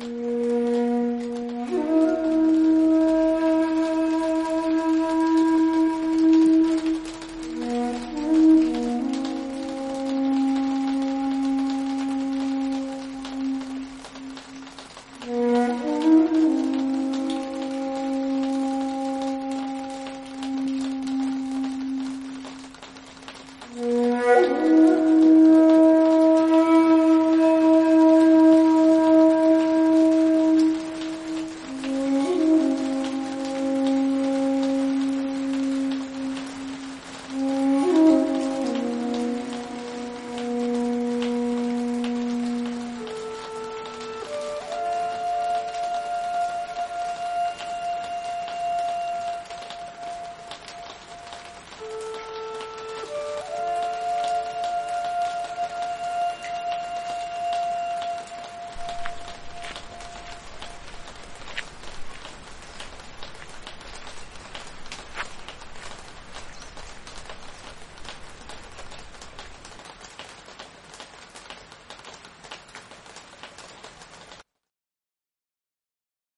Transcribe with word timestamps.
Mm-hmm. 0.00 0.39